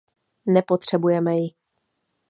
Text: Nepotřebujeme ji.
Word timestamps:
Nepotřebujeme 0.45 1.33
ji. 1.35 1.53